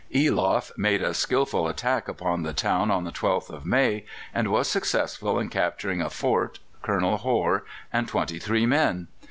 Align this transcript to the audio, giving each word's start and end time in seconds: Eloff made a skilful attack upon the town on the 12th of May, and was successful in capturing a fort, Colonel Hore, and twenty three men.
Eloff 0.11 0.75
made 0.79 1.03
a 1.03 1.13
skilful 1.13 1.67
attack 1.67 2.07
upon 2.07 2.41
the 2.41 2.53
town 2.53 2.89
on 2.89 3.03
the 3.03 3.11
12th 3.11 3.51
of 3.51 3.67
May, 3.67 4.03
and 4.33 4.47
was 4.47 4.67
successful 4.67 5.37
in 5.37 5.47
capturing 5.49 6.01
a 6.01 6.09
fort, 6.09 6.57
Colonel 6.81 7.17
Hore, 7.17 7.65
and 7.93 8.07
twenty 8.07 8.39
three 8.39 8.65
men. 8.65 9.09